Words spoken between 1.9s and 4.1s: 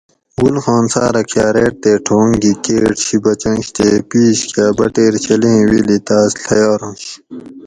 ٹھونگ گھی کیٹ شی بچنش تے